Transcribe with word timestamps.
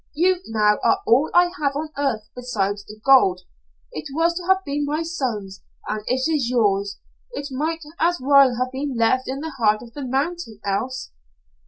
You, 0.15 0.39
now, 0.47 0.79
are 0.83 1.01
all 1.05 1.29
I 1.31 1.51
have 1.59 1.75
on 1.75 1.91
earth 1.95 2.27
besides 2.35 2.83
the 2.83 2.99
gold. 3.05 3.41
It 3.91 4.05
was 4.15 4.33
to 4.33 4.43
have 4.47 4.65
been 4.65 4.83
my 4.83 5.03
son's, 5.03 5.61
and 5.87 6.01
it 6.07 6.21
is 6.27 6.49
yours. 6.49 6.97
It 7.33 7.49
might 7.51 7.83
as 7.99 8.19
well 8.19 8.55
have 8.55 8.71
been 8.71 8.95
left 8.97 9.27
in 9.27 9.41
the 9.41 9.53
heart 9.59 9.83
of 9.83 9.93
the 9.93 10.03
mountain, 10.03 10.59
else." 10.65 11.11